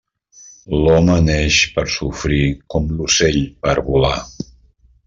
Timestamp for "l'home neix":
0.85-1.59